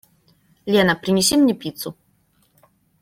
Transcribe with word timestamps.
Лена, 0.65 0.95
принеси 1.03 1.37
мне 1.43 1.53
пиццу. 1.65 1.93